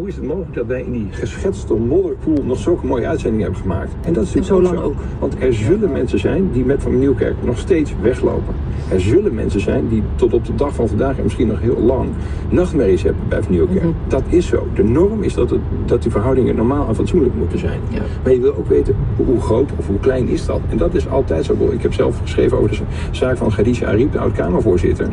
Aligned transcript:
Hoe 0.00 0.08
is 0.08 0.16
het 0.16 0.24
mogelijk 0.24 0.54
dat 0.54 0.66
wij 0.66 0.82
in 0.82 0.92
die 0.92 1.08
geschetste 1.10 1.74
modderpoel 1.74 2.44
nog 2.44 2.58
zulke 2.58 2.86
mooie 2.86 3.06
uitzendingen 3.06 3.44
hebben 3.44 3.62
gemaakt? 3.62 3.92
En 4.04 4.12
dat 4.12 4.24
is 4.24 4.34
natuurlijk 4.34 4.66
zo 4.66 4.74
lang 4.74 4.84
ook. 4.84 4.94
Want 5.18 5.36
er 5.40 5.54
zullen 5.54 5.92
mensen 5.92 6.18
zijn 6.18 6.50
die 6.52 6.64
met 6.64 6.82
Van 6.82 6.98
Nieuwkerk 6.98 7.34
nog 7.44 7.58
steeds 7.58 7.92
weglopen. 8.02 8.54
Er 8.90 9.00
zullen 9.00 9.34
mensen 9.34 9.60
zijn 9.60 9.88
die 9.88 10.02
tot 10.14 10.32
op 10.32 10.44
de 10.44 10.54
dag 10.54 10.74
van 10.74 10.88
vandaag 10.88 11.16
en 11.16 11.22
misschien 11.22 11.46
nog 11.46 11.60
heel 11.60 11.78
lang 11.78 12.08
nachtmerries 12.48 13.02
hebben 13.02 13.22
bij 13.28 13.42
Van 13.42 13.52
Nieuwkerk. 13.52 13.82
Mhm. 13.82 13.92
Dat 14.08 14.22
is 14.28 14.46
zo. 14.46 14.66
De 14.74 14.84
norm 14.84 15.22
is 15.22 15.34
dat, 15.34 15.50
het, 15.50 15.60
dat 15.84 16.02
die 16.02 16.10
verhoudingen 16.10 16.56
normaal 16.56 16.88
en 16.88 16.94
fatsoenlijk 16.94 17.34
moeten 17.34 17.58
zijn. 17.58 17.80
Ja. 17.88 18.02
Maar 18.22 18.32
je 18.32 18.40
wil 18.40 18.56
ook 18.56 18.68
weten 18.68 18.96
hoe, 19.16 19.26
hoe 19.26 19.40
groot 19.40 19.70
of 19.76 19.86
hoe 19.86 19.98
klein 20.00 20.28
is 20.28 20.46
dat. 20.46 20.60
En 20.68 20.76
dat 20.76 20.94
is 20.94 21.08
altijd 21.08 21.44
zo. 21.44 21.54
Ik 21.70 21.82
heb 21.82 21.92
zelf 21.92 22.20
geschreven 22.20 22.58
over 22.58 22.70
de 22.70 22.78
zaak 23.10 23.36
van 23.36 23.50
Khadija 23.50 23.86
Ariep, 23.86 24.12
de 24.12 24.18
oud-Kamervoorzitter. 24.18 25.08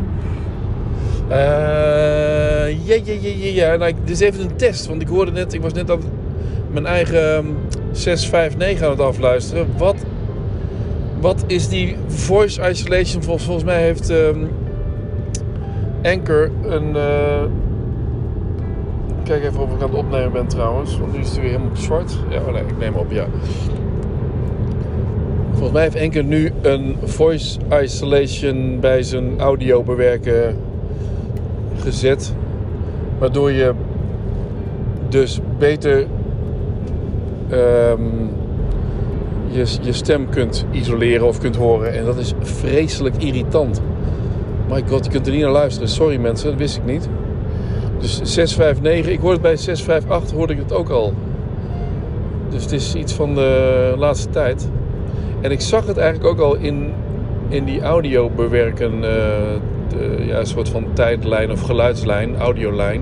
Eh, 1.30 2.86
ja, 2.88 2.96
ja, 3.04 3.14
ja, 3.22 3.50
ja. 3.54 3.76
Nou, 3.76 3.94
dit 4.04 4.10
is 4.10 4.20
even 4.20 4.42
een 4.42 4.56
test. 4.56 4.88
Want 4.88 5.02
ik 5.02 5.08
hoorde 5.08 5.32
net, 5.32 5.54
ik 5.54 5.62
was 5.62 5.74
net 5.74 5.92
aan 5.92 6.00
mijn 6.72 6.86
eigen 6.86 7.36
ehm, 7.36 7.46
659 7.92 8.84
aan 8.86 8.90
het 8.92 9.00
afluisteren. 9.02 9.68
Wat, 9.78 9.96
wat 11.20 11.44
is 11.48 11.68
die 11.70 11.96
voice 12.08 12.70
isolation? 12.70 13.24
Vol- 13.24 13.38
volgens 13.38 13.66
mij 13.66 13.82
heeft 13.82 14.10
ehm, 14.10 14.40
Anchor 16.04 16.52
een... 16.64 16.96
eh, 16.96 17.44
Kijk 19.24 19.44
even 19.44 19.60
of 19.62 19.74
ik 19.74 19.82
aan 19.82 19.90
het 19.90 19.98
opnemen 19.98 20.32
ben 20.32 20.48
trouwens. 20.48 21.00
Want 21.00 21.14
nu 21.14 21.20
is 21.20 21.28
het 21.30 21.40
weer 21.40 21.50
helemaal 21.50 21.76
zwart. 21.76 22.18
Ja, 22.30 22.40
oh 22.42 22.54
nee, 22.54 22.62
ik 22.62 22.78
neem 22.80 22.94
op, 22.94 23.12
ja. 23.12 23.26
Volgens 25.52 25.72
mij 25.72 25.82
heeft 25.84 26.00
Anchor 26.02 26.24
nu 26.24 26.52
een 26.62 26.96
voice 27.04 27.60
isolation 27.84 28.80
bij 28.80 29.04
zijn 29.04 29.40
audio 29.40 29.84
bewerken 29.84 30.56
gezet. 31.78 32.34
Waardoor 33.20 33.52
je 33.52 33.74
dus 35.10 35.40
beter 35.58 36.06
ehm, 37.50 38.02
je, 39.48 39.66
je 39.82 39.94
stem 39.94 40.30
kunt 40.30 40.66
isoleren 40.72 41.28
of 41.28 41.40
kunt 41.40 41.56
horen. 41.56 41.94
En 41.94 42.06
dat 42.06 42.18
is 42.18 42.34
vreselijk 42.40 43.16
irritant. 43.24 43.82
My 44.70 44.84
god, 44.90 45.06
je 45.06 45.12
kunt 45.12 45.28
er 45.28 45.34
niet 45.34 45.42
naar 45.42 45.52
luisteren. 45.52 45.90
Sorry 45.90 46.18
mensen, 46.18 46.50
dat 46.50 46.60
wist 46.60 46.78
ik 46.78 46.86
niet. 46.86 47.10
Dus 48.00 48.22
659, 48.24 49.12
ik 49.12 49.20
hoorde 49.20 49.34
het 49.34 49.42
bij 49.42 49.56
658 49.56 50.38
hoorde 50.38 50.54
ik 50.54 50.60
het 50.60 50.74
ook 50.74 50.90
al. 50.90 51.14
Dus 52.50 52.64
het 52.64 52.72
is 52.72 52.96
iets 52.96 53.14
van 53.14 53.36
de 53.36 53.94
laatste 53.98 54.30
tijd. 54.30 54.70
En 55.42 55.52
ik 55.52 55.62
zag 55.62 55.88
het 55.88 55.98
eigenlijk 55.98 56.30
ook 56.30 56.40
al 56.40 56.56
in, 56.56 56.94
in 57.50 57.64
die 57.64 57.82
audio 57.82 58.30
bewerken, 58.30 59.04
eh, 59.04 59.60
ja, 60.26 60.40
een 60.40 60.46
soort 60.46 60.70
van 60.70 60.86
tijdlijn 60.94 61.52
of 61.52 61.62
geluidslijn, 61.62 62.38
audiolijn. 62.38 63.02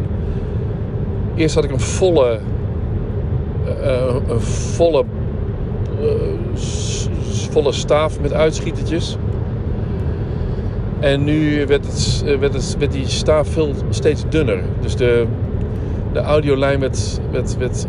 Eerst 1.36 1.55
had 1.55 1.64
ik 1.64 1.72
een 1.72 1.80
volle, 1.80 2.39
eh, 3.66 4.08
eh, 4.08 4.16
een 4.28 4.41
volle, 4.41 5.03
eh, 6.02 6.58
volle 7.50 7.72
staaf 7.72 8.19
met 8.22 8.33
uitschietertjes. 8.33 9.17
En 11.00 11.23
nu 11.23 11.66
werd, 11.66 11.86
het, 11.86 12.23
eh, 12.25 12.38
werd, 12.38 12.53
het, 12.53 12.75
werd 12.80 12.91
die 12.91 13.08
staaf 13.08 13.47
veel 13.47 13.73
steeds 13.89 14.23
dunner. 14.30 14.61
Dus 14.81 14.95
de, 14.95 15.25
de 16.13 16.19
audiolijn 16.19 16.80
werd, 16.80 17.19
werd, 17.31 17.58
werd. 17.58 17.86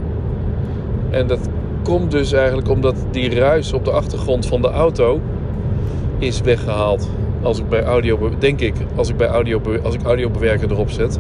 En 1.11 1.27
dat 1.27 1.49
komt 1.83 2.11
dus 2.11 2.33
eigenlijk 2.33 2.69
omdat 2.69 2.95
die 3.11 3.35
ruis 3.35 3.73
op 3.73 3.85
de 3.85 3.91
achtergrond 3.91 4.47
van 4.47 4.63
de 4.63 4.69
auto 4.71 5.21
is 6.19 6.41
weggehaald. 6.41 7.09
Als 7.47 7.59
ik 7.59 7.69
bij 7.69 7.85
audio, 7.85 8.31
denk 8.39 8.61
ik, 8.61 8.75
als 8.97 9.09
ik 9.09 9.17
bij 9.17 9.27
audio, 9.27 9.61
als 9.83 9.95
ik 9.95 10.03
audiobewerker 10.03 10.71
erop 10.71 10.91
zet. 10.91 11.19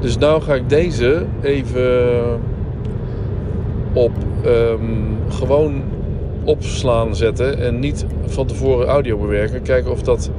Dus 0.00 0.18
nou 0.18 0.42
ga 0.42 0.54
ik 0.54 0.68
deze 0.68 1.24
even 1.42 2.40
op 3.92 4.10
ehm, 4.44 4.82
gewoon 5.28 5.82
opslaan 6.44 7.16
zetten 7.16 7.58
en 7.58 7.78
niet 7.78 8.06
van 8.26 8.46
tevoren 8.46 8.86
audio 8.86 9.18
bewerken. 9.18 9.62
Kijken 9.62 9.90
of 9.90 10.02
dat 10.02 10.30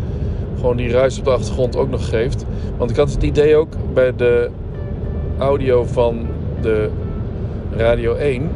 gewoon 0.56 0.78
die 0.78 0.90
ruis 0.90 1.20
op 1.20 1.26
de 1.26 1.32
achtergrond 1.32 1.78
ook 1.78 1.90
nog 1.90 2.10
geeft. 2.10 2.46
Want 2.78 2.90
ik 2.90 2.96
had 2.96 3.12
het 3.12 3.24
idee 3.24 3.56
ook 3.56 3.74
bij 3.94 4.16
de 4.16 4.50
audio 5.38 5.84
van 5.84 6.28
de 6.62 6.90
Radio 7.78 8.14
1 8.14 8.50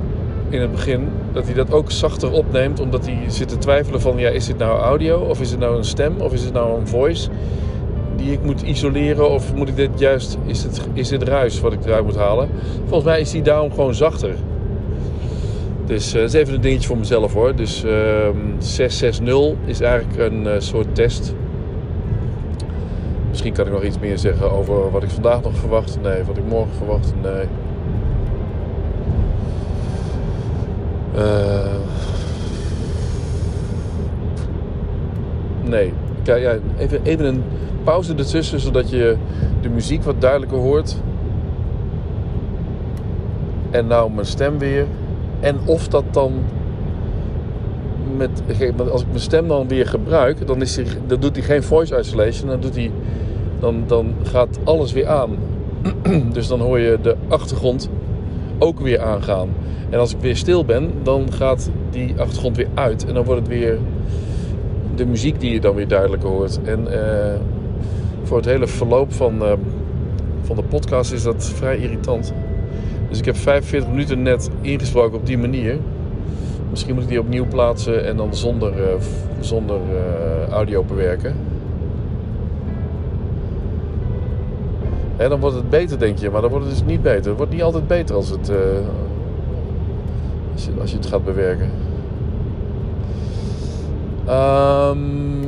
in 0.50 0.62
het 0.62 0.72
begin 0.72 1.08
dat 1.32 1.46
hij 1.46 1.54
dat 1.54 1.72
ook 1.72 1.92
zachter 1.92 2.32
opneemt, 2.32 2.80
omdat 2.80 3.06
hij 3.06 3.20
zit 3.28 3.48
te 3.48 3.58
twijfelen 3.58 4.02
van 4.02 4.18
ja, 4.18 4.30
is 4.30 4.46
dit 4.46 4.58
nou 4.58 4.80
audio 4.80 5.20
of 5.20 5.42
is 5.42 5.52
het 5.52 5.60
nou 5.60 5.78
een 5.78 5.86
stem 5.86 6.14
of 6.20 6.34
is 6.34 6.44
het 6.44 6.54
nou 6.54 6.80
een 6.80 6.88
voice 6.88 7.30
die 8.16 8.32
ik 8.32 8.44
moet 8.44 8.62
isoleren 8.62 9.30
of 9.30 9.56
moet 9.56 9.70
ik 9.70 9.76
dit 9.76 10.00
juist 10.00 10.38
is 10.46 10.64
het 10.64 10.88
is 10.94 11.08
dit 11.08 11.24
ruis 11.24 11.60
wat 11.60 11.74
ik 11.74 11.86
eruit 11.86 12.06
moet 12.06 12.16
halen? 12.16 12.50
Volgens 12.80 13.04
mij 13.04 13.20
is 13.20 13.32
die 13.32 13.42
daarom 13.42 13.72
gewoon 13.72 13.94
zachter. 13.94 14.36
Dus 15.86 16.14
eh, 16.14 16.20
dat 16.20 16.34
is 16.34 16.34
even 16.34 16.54
een 16.54 16.62
dingetje 16.62 16.88
voor 16.88 16.98
mezelf 16.98 17.34
hoor. 17.34 17.56
Dus 17.56 17.84
ehm 17.84 18.38
660 18.58 19.56
is 19.66 19.82
eigenlijk 19.82 20.20
een 20.20 20.48
eh, 20.48 20.54
soort 20.58 20.96
test. 20.96 21.34
Misschien 23.30 23.54
kan 23.54 23.66
ik 23.66 23.72
nog 23.72 23.84
iets 23.84 24.00
meer 24.00 24.18
zeggen 24.18 24.52
over 24.52 24.92
wat 24.92 25.04
ik 25.04 25.10
vandaag 25.10 25.42
nog 25.42 25.56
verwacht. 25.56 25.98
Nee, 26.02 26.24
wat 26.24 26.38
ik 26.38 26.46
morgen 26.48 26.76
verwacht. 26.78 27.14
Nee. 27.22 27.46
Nee. 35.64 35.94
Kijk, 36.24 36.60
even, 36.78 37.00
even 37.04 37.26
een 37.26 37.44
pauze 37.84 38.16
ertussen, 38.16 38.60
zodat 38.60 38.90
je 38.90 39.16
de 39.62 39.70
muziek 39.70 40.04
wat 40.04 40.22
duidelijker 40.22 40.58
hoort. 40.58 40.96
En 43.72 43.88
nou 43.88 44.12
mijn 44.12 44.26
stem 44.26 44.58
weer. 44.58 44.86
En 45.40 45.58
of 45.66 45.88
dat 45.88 46.04
dan 46.12 46.34
met, 48.18 48.42
als 48.92 49.02
ik 49.02 49.08
mijn 49.08 49.20
stem 49.20 49.48
dan 49.48 49.68
weer 49.68 49.88
gebruik, 49.88 50.48
dan, 50.48 50.62
is 50.62 50.74
die, 50.74 50.86
doet 51.20 51.36
hij 51.36 51.46
geen 51.46 51.64
voice 51.64 52.00
isolation. 52.00 52.50
Dan, 52.50 52.60
doet 52.60 52.90
dan, 53.60 53.84
dan 53.88 54.14
gaat 54.24 54.60
alles 54.64 54.94
weer 54.94 55.08
aan. 55.08 55.38
dus 56.34 56.48
dan 56.48 56.60
hoor 56.60 56.80
je 56.80 56.98
de 57.02 57.16
achtergrond 57.28 57.90
ook 58.60 58.80
weer 58.80 59.02
aangaan. 59.02 59.50
En 59.90 60.00
als 60.00 60.14
ik 60.14 60.20
weer 60.20 60.36
stil 60.36 60.66
ben, 60.66 60.92
dan 61.04 61.34
gaat 61.34 61.70
die 61.90 62.14
achtergrond 62.18 62.58
weer 62.58 62.68
uit. 62.74 63.06
En 63.06 63.14
dan 63.14 63.24
wordt 63.24 63.40
het 63.40 63.50
weer 63.50 63.78
de 64.96 65.06
muziek 65.06 65.40
die 65.40 65.52
je 65.52 65.60
dan 65.60 65.76
weer 65.76 65.88
duidelijker 65.88 66.30
hoort. 66.30 66.60
En 66.64 66.88
eh, 66.92 67.40
voor 68.24 68.38
het 68.38 68.46
hele 68.46 68.68
verloop 68.68 69.14
van, 69.14 69.44
eh, 69.44 69.52
van 70.42 70.56
de 70.56 70.64
podcast 70.64 71.12
is 71.12 71.24
dat 71.24 71.46
vrij 71.46 71.78
irritant. 71.78 72.34
Dus 73.10 73.20
ik 73.20 73.26
heb 73.26 73.36
45 73.36 73.90
minuten 73.90 74.22
net 74.22 74.50
ingesproken 74.62 75.18
op 75.18 75.26
die 75.26 75.38
manier. 75.38 75.78
Misschien 76.70 76.94
moet 76.94 77.04
ik 77.04 77.10
die 77.10 77.20
opnieuw 77.20 77.48
plaatsen 77.48 78.06
en 78.06 78.18
dan 78.18 78.36
zonder, 78.36 78.84
eh, 78.84 78.96
zonder 79.40 79.80
audio 80.50 80.84
bewerken. 80.84 81.36
Dan 85.18 85.40
wordt 85.40 85.56
het 85.56 85.70
beter, 85.70 86.00
denk 86.00 86.18
je. 86.18 86.30
Maar 86.30 86.42
dan 86.42 86.50
wordt 86.50 86.66
het 86.66 86.76
dus 86.76 86.86
niet 86.86 87.02
beter. 87.02 87.26
Het 87.30 87.38
wordt 87.38 87.52
niet 87.52 87.64
altijd 87.64 87.88
beter 87.88 88.16
als, 88.16 88.30
het, 88.30 88.50
eh, 88.50 88.58
als, 90.80 90.92
je, 90.92 90.98
het 90.98 91.06
gaat 91.06 91.26
bewerken. 91.26 91.70
Ehm 94.26 95.44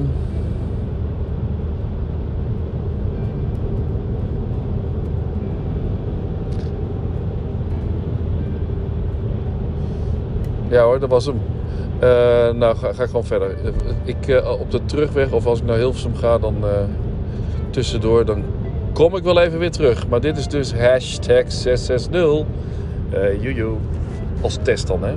Ja 10.70 10.84
hoor, 10.84 11.00
dat 11.00 11.10
was 11.10 11.26
hem. 11.26 11.40
Eh, 12.00 12.10
nou, 12.54 12.76
ga, 12.76 12.94
gewoon 12.94 13.24
verder. 13.24 13.56
Ik, 14.04 14.28
eh, 14.28 14.60
op 14.60 14.72
de 14.72 14.86
terugweg, 14.86 15.32
of 15.32 15.46
als 15.46 15.60
ik 15.60 15.66
naar 15.66 15.78
Hilversum 15.78 16.16
ga, 16.16 16.38
dan 16.38 16.56
tussendoor, 17.70 18.26
dan 18.26 18.44
kom 18.98 19.16
ik 19.16 19.24
wel 19.24 19.42
even 19.42 19.60
weer 19.60 19.72
terug. 19.72 20.08
Maar 20.08 20.22
dit 20.22 20.38
is 20.38 20.48
dus 20.48 20.74
hashtag 20.74 21.52
660. 21.52 22.46
Eh 23.10 23.42
joejoe. 23.42 23.76
Als 24.42 24.58
test 24.62 24.88
dan, 24.88 25.04
hè. 25.04 25.14